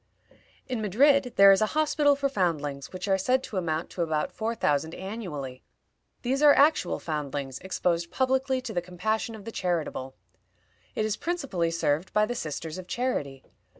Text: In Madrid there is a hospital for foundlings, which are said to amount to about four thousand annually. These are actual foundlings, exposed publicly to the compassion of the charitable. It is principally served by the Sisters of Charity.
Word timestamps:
In 0.67 0.81
Madrid 0.81 1.33
there 1.35 1.51
is 1.51 1.61
a 1.61 1.67
hospital 1.77 2.15
for 2.15 2.27
foundlings, 2.27 2.91
which 2.91 3.07
are 3.07 3.19
said 3.19 3.43
to 3.43 3.57
amount 3.57 3.91
to 3.91 4.01
about 4.01 4.31
four 4.31 4.55
thousand 4.55 4.95
annually. 4.95 5.61
These 6.23 6.41
are 6.41 6.55
actual 6.55 6.97
foundlings, 6.97 7.59
exposed 7.59 8.09
publicly 8.09 8.61
to 8.61 8.73
the 8.73 8.81
compassion 8.81 9.35
of 9.35 9.45
the 9.45 9.51
charitable. 9.51 10.15
It 10.95 11.05
is 11.05 11.17
principally 11.17 11.69
served 11.69 12.11
by 12.13 12.25
the 12.25 12.33
Sisters 12.33 12.79
of 12.79 12.87
Charity. 12.87 13.43